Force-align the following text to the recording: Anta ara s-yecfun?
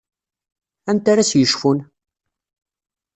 Anta 0.89 1.09
ara 1.11 1.27
s-yecfun? 1.29 1.79